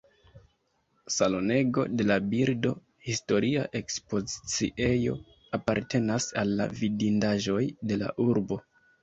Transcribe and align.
Salonego 1.15 1.83
de 1.99 2.07
la 2.11 2.15
birdo, 2.31 2.71
historia 3.11 3.67
ekspoziciejo, 3.81 5.15
apartenas 5.59 6.29
al 6.45 6.57
la 6.63 6.69
vidindaĵoj 6.83 7.61
de 7.93 8.01
la 8.03 8.11
urbo. 8.27 8.61